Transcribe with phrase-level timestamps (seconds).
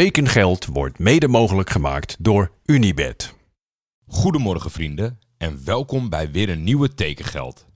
[0.00, 3.34] Tekengeld wordt mede mogelijk gemaakt door Unibed.
[4.06, 7.66] Goedemorgen vrienden en welkom bij weer een nieuwe Tekengeld.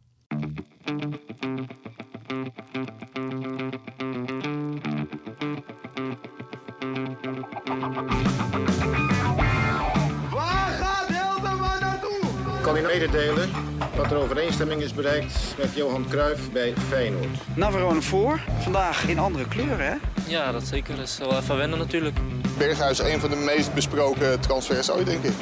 [10.31, 12.21] Waar gaat Hilterman naartoe?
[12.63, 13.51] kan u mededelen
[13.97, 17.57] dat er overeenstemming is bereikt met Johan Cruijff bij Feyenoord.
[17.57, 18.41] Navarone voor.
[18.59, 19.97] Vandaag in andere kleuren, hè?
[20.29, 20.97] Ja, dat zeker.
[20.97, 22.19] Dat is wel even wennen natuurlijk.
[22.59, 25.33] Berghuis een van de meest besproken transfers ooit, denk ik.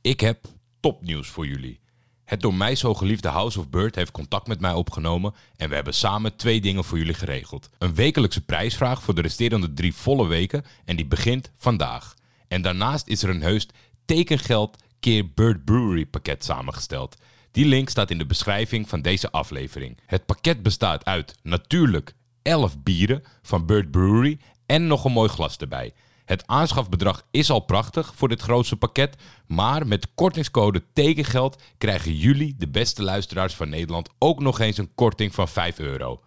[0.00, 0.44] Ik heb
[0.80, 1.80] topnieuws voor jullie.
[2.24, 5.74] Het door mij zo geliefde House of Bird heeft contact met mij opgenomen en we
[5.74, 7.70] hebben samen twee dingen voor jullie geregeld.
[7.78, 12.14] Een wekelijkse prijsvraag voor de resterende drie volle weken en die begint vandaag.
[12.48, 13.68] En daarnaast is er een heus
[14.04, 17.16] tekengeld keer Bird Brewery pakket samengesteld.
[17.52, 19.98] Die link staat in de beschrijving van deze aflevering.
[20.06, 25.56] Het pakket bestaat uit natuurlijk 11 bieren van Bird Brewery en nog een mooi glas
[25.56, 25.92] erbij.
[26.24, 29.16] Het aanschafbedrag is al prachtig voor dit grootste pakket,
[29.46, 34.94] maar met kortingscode tekengeld krijgen jullie, de beste luisteraars van Nederland, ook nog eens een
[34.94, 36.20] korting van 5 euro.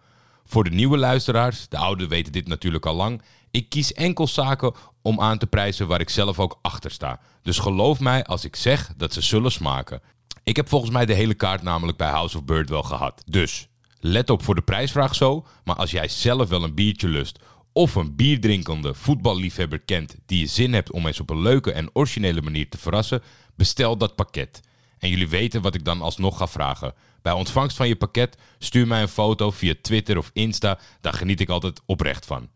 [0.44, 4.74] Voor de nieuwe luisteraars, de ouderen weten dit natuurlijk al lang, ik kies enkel zaken
[5.02, 7.20] om aan te prijzen waar ik zelf ook achter sta.
[7.42, 10.00] Dus geloof mij als ik zeg dat ze zullen smaken.
[10.44, 13.22] Ik heb volgens mij de hele kaart namelijk bij House of Bird wel gehad.
[13.26, 13.68] Dus
[14.00, 17.38] let op voor de prijsvraag zo, maar als jij zelf wel een biertje lust
[17.72, 21.90] of een bierdrinkende voetballiefhebber kent die je zin hebt om eens op een leuke en
[21.92, 23.22] originele manier te verrassen,
[23.56, 24.60] bestel dat pakket.
[24.98, 26.94] En jullie weten wat ik dan alsnog ga vragen.
[27.22, 31.40] Bij ontvangst van je pakket stuur mij een foto via Twitter of Insta, daar geniet
[31.40, 32.48] ik altijd oprecht van.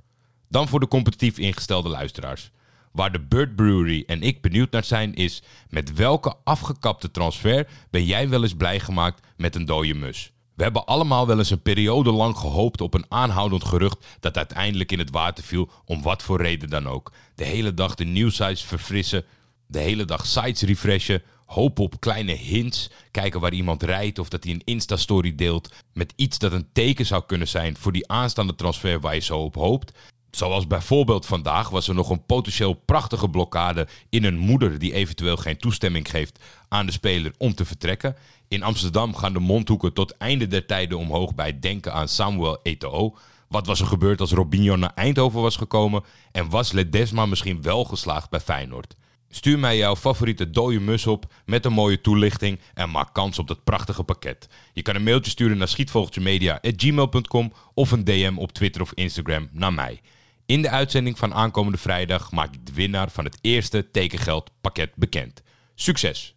[0.49, 2.51] Dan voor de competitief ingestelde luisteraars.
[2.93, 5.43] Waar de Bird Brewery en ik benieuwd naar zijn is...
[5.69, 10.33] met welke afgekapte transfer ben jij wel eens blij gemaakt met een dode mus?
[10.55, 14.07] We hebben allemaal wel eens een periode lang gehoopt op een aanhoudend gerucht...
[14.21, 17.13] dat uiteindelijk in het water viel, om wat voor reden dan ook.
[17.35, 19.25] De hele dag de nieuwsites verfrissen,
[19.67, 21.23] de hele dag sites refreshen...
[21.47, 24.19] hopen op kleine hints, kijken waar iemand rijdt...
[24.19, 27.77] of dat hij een Insta-story deelt met iets dat een teken zou kunnen zijn...
[27.77, 29.93] voor die aanstaande transfer waar je zo op hoopt...
[30.31, 35.37] Zoals bijvoorbeeld vandaag was er nog een potentieel prachtige blokkade in een moeder die eventueel
[35.37, 38.17] geen toestemming geeft aan de speler om te vertrekken.
[38.49, 43.17] In Amsterdam gaan de mondhoeken tot einde der tijden omhoog bij denken aan Samuel Eto'o.
[43.49, 47.85] Wat was er gebeurd als Robinho naar Eindhoven was gekomen en was Ledesma misschien wel
[47.85, 48.97] geslaagd bij Feyenoord?
[49.31, 53.49] Stuur mij jouw favoriete dode mus op met een mooie toelichting en maak kans op
[53.49, 54.49] dat prachtige pakket.
[54.73, 59.73] Je kan een mailtje sturen naar schietvogeltjemedia.gmail.com of een DM op Twitter of Instagram naar
[59.73, 60.01] mij.
[60.49, 65.43] In de uitzending van aankomende vrijdag maak ik de winnaar van het eerste tekengeldpakket bekend.
[65.75, 66.35] Succes!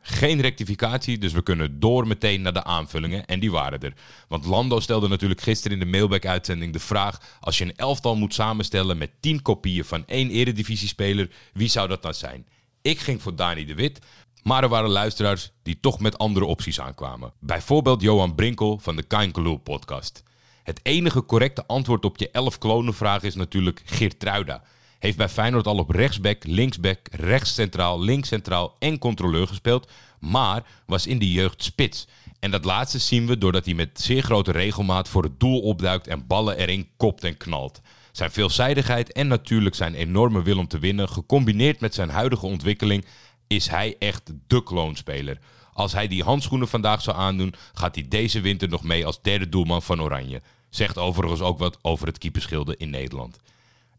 [0.00, 3.26] Geen rectificatie, dus we kunnen door meteen naar de aanvullingen.
[3.26, 3.94] En die waren er.
[4.28, 7.38] Want Lando stelde natuurlijk gisteren in de mailback-uitzending de vraag...
[7.40, 11.30] als je een elftal moet samenstellen met 10 kopieën van één eredivisiespeler...
[11.52, 12.46] wie zou dat dan zijn?
[12.82, 13.98] Ik ging voor Dani de Wit,
[14.42, 17.32] maar er waren luisteraars die toch met andere opties aankwamen.
[17.40, 20.22] Bijvoorbeeld Johan Brinkel van de Kainkeloel podcast.
[20.64, 24.62] Het enige correcte antwoord op je 11 klonenvraag is natuurlijk Geertruida.
[24.98, 31.18] Heeft bij Feyenoord al op rechtsback, linksback, rechtscentraal, linkscentraal en controleur gespeeld, maar was in
[31.18, 32.06] de jeugd spits.
[32.40, 36.06] En dat laatste zien we doordat hij met zeer grote regelmaat voor het doel opduikt
[36.06, 37.80] en ballen erin kopt en knalt.
[38.12, 43.04] Zijn veelzijdigheid en natuurlijk zijn enorme wil om te winnen, gecombineerd met zijn huidige ontwikkeling,
[43.46, 45.38] is hij echt de kloonspeler.
[45.74, 49.48] Als hij die handschoenen vandaag zou aandoen, gaat hij deze winter nog mee als derde
[49.48, 50.42] doelman van Oranje.
[50.70, 53.38] Zegt overigens ook wat over het keeperschilde in Nederland.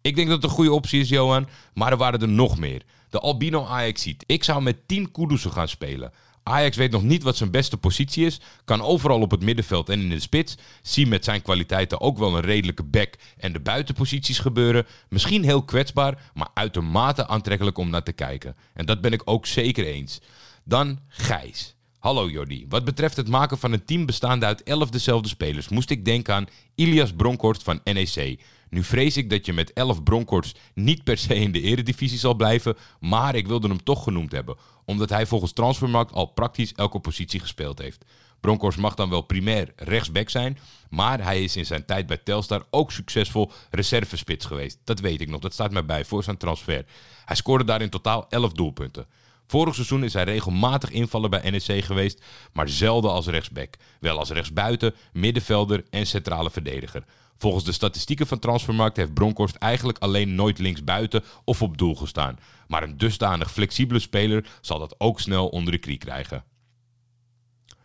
[0.01, 2.81] Ik denk dat het een goede optie is, Johan, maar er waren er nog meer.
[3.09, 4.23] De Albino Ajax ziet.
[4.27, 6.13] Ik zou met 10 Kudussen gaan spelen.
[6.43, 10.01] Ajax weet nog niet wat zijn beste positie is, kan overal op het middenveld en
[10.01, 10.57] in de spits.
[10.81, 14.85] Zie met zijn kwaliteiten ook wel een redelijke back en de buitenposities gebeuren.
[15.09, 18.55] Misschien heel kwetsbaar, maar uitermate aantrekkelijk om naar te kijken.
[18.73, 20.19] En dat ben ik ook zeker eens.
[20.67, 21.75] Dan Gijs.
[21.99, 22.65] Hallo Jordi.
[22.69, 26.33] Wat betreft het maken van een team bestaande uit 11 dezelfde spelers, moest ik denken
[26.33, 28.39] aan Ilias Bronkhorst van NEC.
[28.69, 32.33] Nu vrees ik dat je met 11 Bronkhorst niet per se in de eredivisie zal
[32.33, 36.99] blijven, maar ik wilde hem toch genoemd hebben, omdat hij volgens Transfermarkt al praktisch elke
[36.99, 38.05] positie gespeeld heeft.
[38.39, 40.57] Bronkhorst mag dan wel primair rechtsback zijn,
[40.89, 44.77] maar hij is in zijn tijd bij Telstar ook succesvol reservespits geweest.
[44.83, 46.85] Dat weet ik nog, dat staat mij bij voor zijn transfer.
[47.25, 49.07] Hij scoorde daar in totaal 11 doelpunten.
[49.47, 53.75] Vorig seizoen is hij regelmatig invallen bij NEC geweest, maar zelden als rechtsback.
[53.99, 57.03] Wel als rechtsbuiten, middenvelder en centrale verdediger.
[57.37, 62.39] Volgens de statistieken van Transfermarkt heeft Bronkhorst eigenlijk alleen nooit linksbuiten of op doel gestaan.
[62.67, 66.43] Maar een dusdanig flexibele speler zal dat ook snel onder de knie krijgen.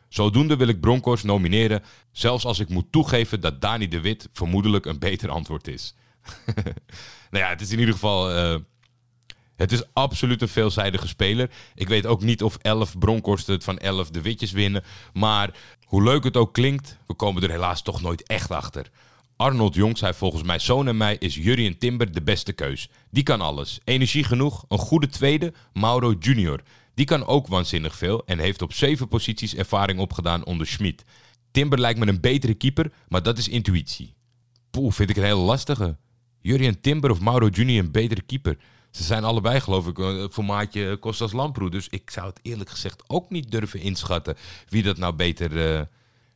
[0.08, 4.86] Zodoende wil ik Bronkhorst nomineren, zelfs als ik moet toegeven dat Dani de Wit vermoedelijk
[4.86, 5.94] een beter antwoord is.
[7.30, 8.30] nou ja, het is in ieder geval...
[8.30, 8.54] eh,
[9.60, 11.50] het is absoluut een veelzijdige speler.
[11.74, 14.82] Ik weet ook niet of 11 Bronkhorsten het van 11 de Witjes winnen.
[15.12, 15.50] Maar
[15.84, 18.90] hoe leuk het ook klinkt, we komen er helaas toch nooit echt achter.
[19.36, 22.88] Arnold Jong zei volgens mij zoon en mij is Jurien Timber de beste keus.
[23.10, 23.80] Die kan alles.
[23.84, 26.60] Energie genoeg, een goede tweede, Mauro Junior.
[26.94, 31.04] Die kan ook waanzinnig veel en heeft op zeven posities ervaring opgedaan onder Schmid.
[31.50, 34.14] Timber lijkt me een betere keeper, maar dat is intuïtie.
[34.70, 35.96] Poeh, vind ik een hele lastige.
[36.40, 38.56] Jurien Timber of Mauro Junior een betere keeper?
[38.90, 41.70] Ze zijn allebei, geloof ik, een formaatje Kostas Lamproe.
[41.70, 44.36] Dus ik zou het eerlijk gezegd ook niet durven inschatten
[44.68, 45.80] wie dat nou beter, eh,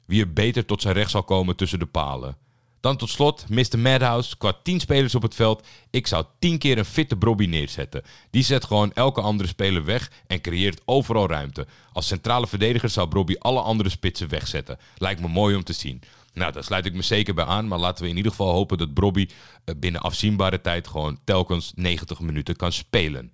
[0.06, 2.37] wie er beter tot zijn recht zal komen tussen de palen.
[2.85, 3.79] Dan tot slot, Mr.
[3.79, 4.37] Madhouse.
[4.37, 8.03] Qua 10 spelers op het veld, ik zou 10 keer een fitte Brobby neerzetten.
[8.31, 11.67] Die zet gewoon elke andere speler weg en creëert overal ruimte.
[11.93, 14.79] Als centrale verdediger zou Brobby alle andere spitsen wegzetten.
[14.97, 16.03] Lijkt me mooi om te zien.
[16.35, 17.69] Nou, daar sluit ik me zeker bij aan.
[17.69, 19.29] Maar laten we in ieder geval hopen dat Brobby
[19.65, 23.33] eh, binnen afzienbare tijd gewoon telkens 90 minuten kan spelen.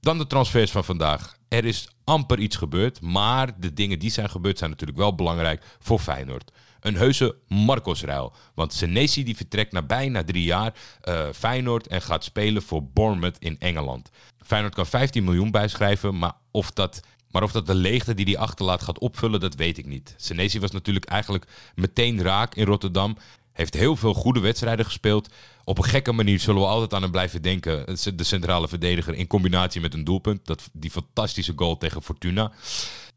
[0.00, 1.36] Dan de transfers van vandaag.
[1.48, 5.64] Er is amper iets gebeurd, maar de dingen die zijn gebeurd zijn natuurlijk wel belangrijk
[5.78, 6.50] voor Feyenoord.
[6.80, 8.32] Een heuse Marcos-ruil.
[8.54, 13.38] Want Senesi die vertrekt na bijna drie jaar eh, Feyenoord en gaat spelen voor Bournemouth
[13.38, 14.10] in Engeland.
[14.38, 17.00] Feyenoord kan 15 miljoen bijschrijven, maar of dat,
[17.32, 20.14] maar of dat de leegte die hij achterlaat gaat opvullen, dat weet ik niet.
[20.16, 23.16] Senesi was natuurlijk eigenlijk meteen raak in Rotterdam.
[23.52, 25.28] Heeft heel veel goede wedstrijden gespeeld.
[25.64, 27.84] Op een gekke manier zullen we altijd aan hem blijven denken.
[28.16, 30.46] De centrale verdediger in combinatie met een doelpunt.
[30.46, 32.52] Dat, die fantastische goal tegen Fortuna.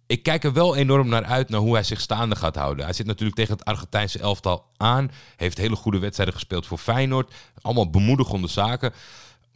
[0.08, 2.86] Ik kijk er wel enorm naar uit naar hoe hij zich staande gaat houden.
[2.86, 5.12] Hij zit natuurlijk tegen het Argentijnse elftal aan.
[5.36, 7.34] Heeft hele goede wedstrijden gespeeld voor Feyenoord.
[7.62, 8.94] Allemaal bemoedigende zaken.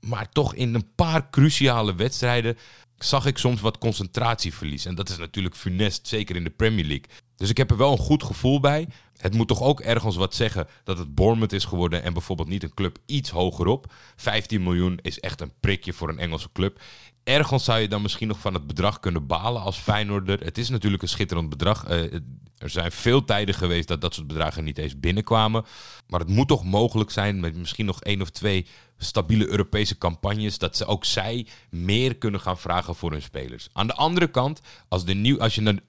[0.01, 2.57] Maar toch in een paar cruciale wedstrijden
[2.97, 4.85] zag ik soms wat concentratieverlies.
[4.85, 7.05] En dat is natuurlijk funest, zeker in de Premier League.
[7.35, 8.87] Dus ik heb er wel een goed gevoel bij.
[9.17, 12.63] Het moet toch ook ergens wat zeggen dat het Bournemouth is geworden en bijvoorbeeld niet
[12.63, 13.93] een club iets hogerop.
[14.15, 16.81] 15 miljoen is echt een prikje voor een Engelse club.
[17.29, 20.39] Ergens zou je dan misschien nog van het bedrag kunnen balen als Feyenoorder.
[20.43, 21.85] Het is natuurlijk een schitterend bedrag.
[21.85, 22.13] Eh,
[22.57, 25.65] er zijn veel tijden geweest dat dat soort bedragen niet eens binnenkwamen.
[26.07, 28.65] Maar het moet toch mogelijk zijn met misschien nog één of twee
[28.97, 30.57] stabiele Europese campagnes.
[30.57, 33.69] Dat ze ook zij meer kunnen gaan vragen voor hun spelers.
[33.73, 35.79] Aan de andere kant, als, de nieuw, als je naar...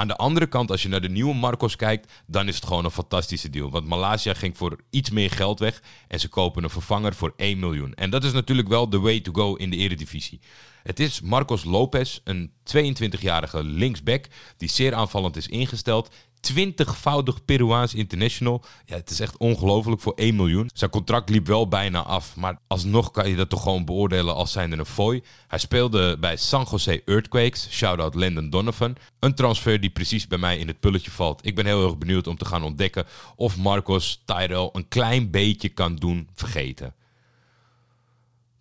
[0.00, 2.84] Aan de andere kant, als je naar de nieuwe Marcos kijkt, dan is het gewoon
[2.84, 3.70] een fantastische deal.
[3.70, 7.58] Want Malaysia ging voor iets meer geld weg en ze kopen een vervanger voor 1
[7.58, 7.94] miljoen.
[7.94, 10.40] En dat is natuurlijk wel de way to go in de eredivisie.
[10.82, 14.26] Het is Marcos Lopez, een 22-jarige linksback
[14.56, 16.14] die zeer aanvallend is ingesteld.
[16.40, 18.62] 20-voudig Peruaans international.
[18.84, 20.70] Ja, het is echt ongelooflijk voor 1 miljoen.
[20.74, 24.52] Zijn contract liep wel bijna af, maar alsnog kan je dat toch gewoon beoordelen als
[24.52, 25.22] zijnde een fooi.
[25.48, 28.96] Hij speelde bij San Jose Earthquakes, shout-out Landon Donovan.
[29.18, 31.46] Een transfer die precies bij mij in het pulletje valt.
[31.46, 35.68] Ik ben heel erg benieuwd om te gaan ontdekken of Marcos Tyrell een klein beetje
[35.68, 36.94] kan doen vergeten.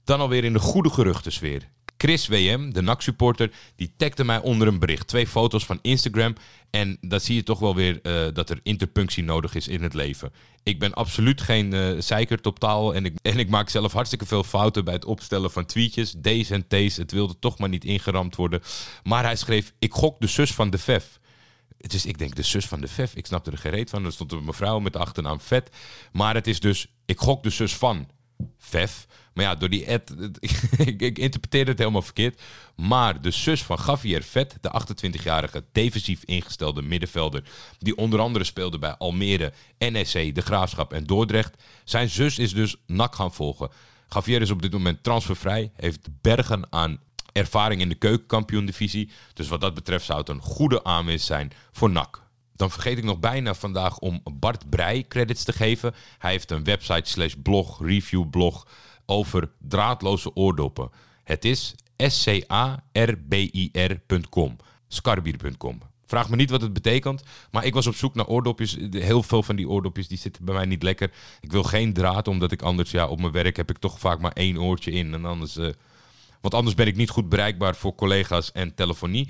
[0.04, 1.70] Dan alweer in de goede geruchtensfeer.
[2.02, 5.08] Chris WM, de NAC-supporter, die tagde mij onder een bericht.
[5.08, 6.36] Twee foto's van Instagram.
[6.70, 9.94] En daar zie je toch wel weer uh, dat er interpunctie nodig is in het
[9.94, 10.32] leven.
[10.64, 11.90] Ik ben absoluut geen uh.
[12.96, 16.16] En ik, en ik maak zelf hartstikke veel fouten bij het opstellen van tweetjes.
[16.22, 16.98] D's en T's.
[16.98, 18.62] Het wilde toch maar niet ingeramd worden.
[19.04, 21.20] Maar hij schreef, ik gok de zus van de Vef.
[21.78, 23.16] Is, ik denk, de zus van de Vef.
[23.16, 24.06] Ik snapte er gereed van.
[24.06, 25.70] Er stond een mevrouw met de achternaam Vet.
[26.12, 28.08] Maar het is dus, ik gok de zus van
[28.58, 29.08] Vef.
[29.34, 30.16] Maar ja, door die ad,
[30.78, 32.42] ik, ik interpreteerde het helemaal verkeerd.
[32.76, 37.44] Maar de zus van Javier Vet, de 28-jarige defensief ingestelde middenvelder,
[37.80, 41.64] die onder andere speelde bij Almere, NEC, De Graafschap en Dordrecht.
[41.84, 43.70] Zijn zus is dus NAC gaan volgen.
[44.10, 47.00] Javier is op dit moment transfervrij, heeft bergen aan
[47.34, 49.12] ervaring in de keukenkampioen-divisie.
[49.34, 52.28] Dus wat dat betreft zou het een goede aanwinst zijn voor NAC.
[52.60, 55.94] Dan vergeet ik nog bijna vandaag om Bart Breij credits te geven.
[56.18, 58.68] Hij heeft een website slash blog, review blog
[59.06, 60.90] over draadloze oordoppen.
[61.24, 62.98] Het is scarbir.com.
[64.88, 65.80] Scarbier.com.
[66.06, 68.78] Vraag me niet wat het betekent, maar ik was op zoek naar oordopjes.
[68.92, 71.12] Heel veel van die oordopjes die zitten bij mij niet lekker.
[71.40, 74.20] Ik wil geen draad, omdat ik anders, ja, op mijn werk heb ik toch vaak
[74.20, 75.14] maar één oortje in.
[75.14, 75.70] En anders, uh,
[76.42, 79.30] want anders ben ik niet goed bereikbaar voor collega's en telefonie.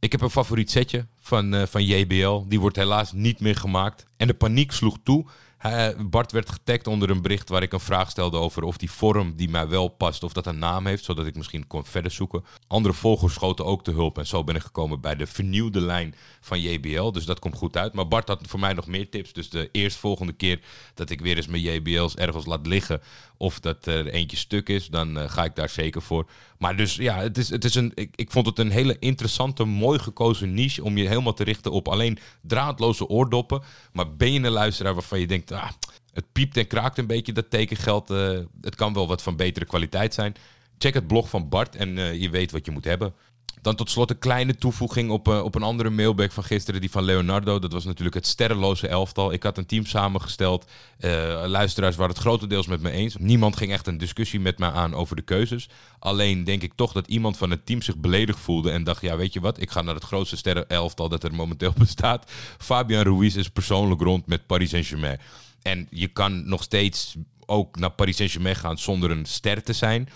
[0.00, 2.42] Ik heb een favoriet setje van, uh, van JBL.
[2.48, 4.06] Die wordt helaas niet meer gemaakt.
[4.16, 5.26] En de paniek sloeg toe.
[5.60, 8.90] Hij- Bart werd getagd onder een bericht waar ik een vraag stelde over of die
[8.90, 12.10] vorm die mij wel past, of dat een naam heeft, zodat ik misschien kon verder
[12.10, 12.44] zoeken.
[12.66, 16.14] Andere volgers schoten ook te hulp en zo ben ik gekomen bij de vernieuwde lijn
[16.40, 17.10] van JBL.
[17.10, 17.92] Dus dat komt goed uit.
[17.92, 19.32] Maar Bart had voor mij nog meer tips.
[19.32, 20.60] Dus de eerstvolgende keer
[20.94, 23.00] dat ik weer eens mijn JBL's ergens laat liggen
[23.36, 26.26] of dat er eentje stuk is, dan eh, ga ik daar zeker voor.
[26.58, 29.64] Maar dus ja, het is, het is een, ik, ik vond het een hele interessante,
[29.64, 33.62] mooi gekozen niche om je helemaal te richten op alleen draadloze oordoppen.
[33.92, 35.70] Maar ben je een luisteraar waarvan je denkt, ah,
[36.12, 38.10] het piept en kraakt een beetje dat tekengeld.
[38.10, 40.34] eh, het kan wel wat van betere kwaliteit zijn.
[40.78, 43.14] Check het blog van Bart en eh, je weet wat je moet hebben.
[43.62, 46.90] Dan tot slot een kleine toevoeging op, eh, op een andere mailback van gisteren, die
[46.90, 47.58] van Leonardo.
[47.58, 49.32] Dat was natuurlijk het sterrenloze elftal.
[49.32, 50.70] Ik had een team samengesteld.
[50.98, 53.16] Eh, luisteraars waren het grotendeels met me eens.
[53.18, 55.68] Niemand ging echt een discussie met me aan over de keuzes.
[55.98, 59.16] Alleen denk ik toch dat iemand van het team zich beledigd voelde en dacht: ja,
[59.16, 62.30] weet je wat, ik ga naar het grootste sterrenelftal dat er momenteel bestaat.
[62.58, 65.20] Fabian Ruiz is persoonlijk rond met Paris Saint-Germain.
[65.62, 67.16] En je kan nog steeds
[67.50, 70.08] ook naar Paris Saint-Germain gaan zonder een ster te zijn.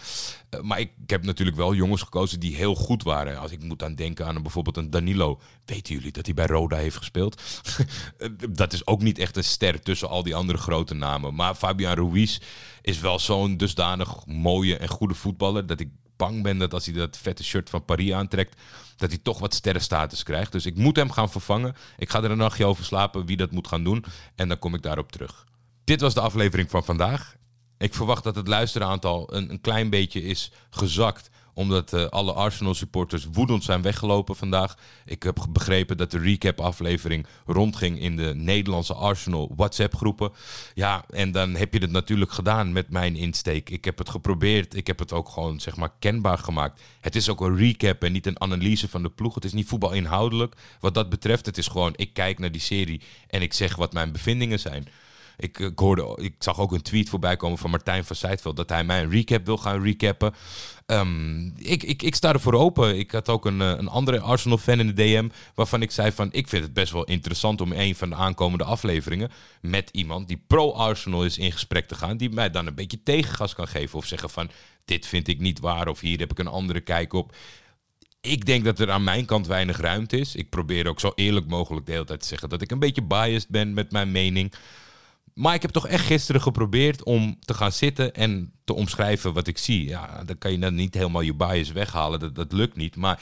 [0.49, 3.39] Eh, maar ik, heb natuurlijk wel jongens gekozen die heel goed waren.
[3.39, 5.41] Als ik moet aan denken aan bijvoorbeeld een Danilo.
[5.65, 7.43] Weten jullie dat hij bij Roda heeft gespeeld?
[8.19, 11.35] Eh, dat is ook niet echt een ster tussen al die andere grote namen.
[11.35, 12.39] Maar Fabian Ruiz
[12.83, 15.67] is wel zo'n dusdanig mooie en goede voetballer...
[15.67, 18.61] dat ik bang ben dat als hij dat vette shirt van Paris aantrekt...
[18.97, 20.53] dat hij toch wat sterrenstatus krijgt.
[20.53, 21.75] Dus ik moet hem gaan vervangen.
[21.97, 24.05] Ik ga er een nachtje over slapen wie dat moet gaan doen.
[24.35, 25.45] En dan kom ik daarop terug.
[25.85, 27.37] Dit was de aflevering van vandaag.
[27.79, 31.31] Ik verwacht dat het luisteraantal een, een klein beetje is gezakt.
[31.55, 34.77] Omdat eh, alle Arsenal supporters woedend zijn weggelopen vandaag.
[35.05, 40.33] Ik heb begrepen dat de recap aflevering rondging in de Nederlandse Arsenal WhatsApp groepen.
[40.75, 43.71] Ja, en dan heb je het natuurlijk gedaan met mijn insteek.
[43.71, 44.75] Ik heb het geprobeerd.
[44.75, 46.83] Ik heb het ook gewoon zeg maar kenbaar gemaakt.
[47.01, 49.35] Het is ook een recap en niet een analyse van de ploeg.
[49.35, 50.55] Het is niet voetbal inhoudelijk.
[50.81, 53.93] Wat dat betreft, het is gewoon ik kijk naar die serie en ik zeg wat
[53.93, 54.89] mijn bevindingen zijn.
[55.37, 58.69] Ik, ik, hoorde, ik zag ook een tweet voorbij komen van Martijn van Zijtveld dat
[58.69, 60.35] hij mij een recap wil gaan recappen.
[60.87, 62.99] Ehm, ik, ik, ik sta ervoor open.
[62.99, 66.29] Ik had ook een, eh, een andere Arsenal-fan in de DM waarvan ik zei van
[66.33, 70.45] ik vind het best wel interessant om een van de aankomende afleveringen met iemand die
[70.47, 74.07] pro-Arsenal is in gesprek te gaan, die mij dan een beetje tegengas kan geven of
[74.07, 74.51] zeggen van
[74.85, 77.37] dit vind ik niet waar of hier heb ik een andere kijk op.
[78.21, 80.35] Ik denk dat er aan mijn kant weinig ruimte is.
[80.35, 83.03] Ik probeer ook zo eerlijk mogelijk de hele tijd te zeggen dat ik een beetje
[83.03, 84.53] biased ben met mijn mening.
[85.35, 89.47] Maar ik heb toch echt gisteren geprobeerd om te gaan zitten en te omschrijven wat
[89.47, 89.89] ik zie.
[89.89, 92.21] Ja, dan kan je dan niet helemaal je bias weghalen.
[92.21, 92.97] Dat, dat lukt niet.
[92.97, 93.21] Maar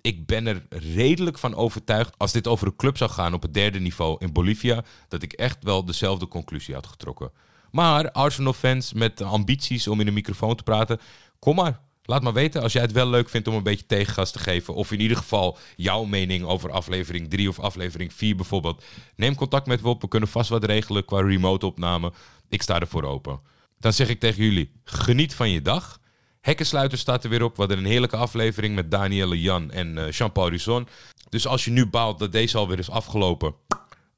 [0.00, 2.18] ik ben er redelijk van overtuigd.
[2.18, 4.84] Als dit over een club zou gaan op het derde niveau in Bolivia.
[5.08, 7.30] dat ik echt wel dezelfde conclusie had getrokken.
[7.70, 11.00] Maar Arsenal-fans met ambities om in een microfoon te praten.
[11.38, 11.80] kom maar.
[12.06, 14.74] Laat maar weten als jij het wel leuk vindt om een beetje tegengas te geven.
[14.74, 18.84] Of in ieder geval jouw mening over aflevering 3 of aflevering 4 bijvoorbeeld.
[19.16, 20.00] Neem contact met me op.
[20.00, 22.12] We kunnen vast wat regelen qua remote opname.
[22.48, 23.40] Ik sta ervoor open.
[23.78, 26.00] Dan zeg ik tegen jullie, geniet van je dag.
[26.40, 27.54] Hekkensluiter staat er weer op.
[27.54, 30.88] We hadden een heerlijke aflevering met Danielle Jan en eh, Jean-Paul Risson.
[31.28, 33.54] Dus als je nu baalt dat deze alweer is afgelopen...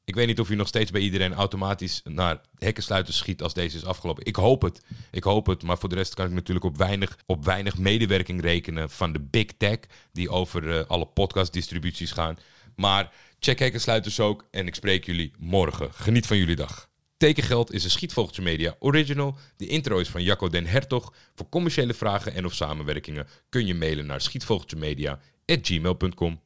[0.08, 3.76] Ik weet niet of je nog steeds bij iedereen automatisch naar hekkensluiters schiet als deze
[3.76, 4.24] is afgelopen.
[4.24, 4.82] Ik hoop het.
[5.10, 5.62] Ik hoop het.
[5.62, 9.20] Maar voor de rest kan ik natuurlijk op weinig, op weinig medewerking rekenen van de
[9.20, 9.78] big tech
[10.12, 12.38] die over eh, alle podcastdistributies gaan.
[12.76, 15.92] Maar check hekkensluiters ook en ik spreek jullie morgen.
[15.92, 16.88] Geniet van jullie dag.
[17.16, 19.36] Tekengeld is een Schietvogeltje Media original.
[19.56, 21.14] De intro is van Jacco den Hertog.
[21.34, 26.40] Voor commerciële vragen en of samenwerkingen kun je mailen naar schietvogeltjemedia.gmail.com.